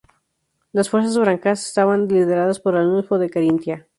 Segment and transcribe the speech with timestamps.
[0.71, 3.87] Las fuerzas francas estaban lideradas por Arnulfo de Carintia.